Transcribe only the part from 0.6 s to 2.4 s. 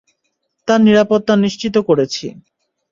তার নিরাপত্তা নিশ্চিত করেছি।